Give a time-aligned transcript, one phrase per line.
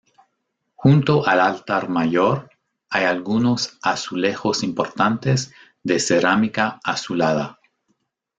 [0.73, 2.49] Junto al altar mayor
[2.89, 7.59] hay algunos azulejos importantes de cerámica azulada.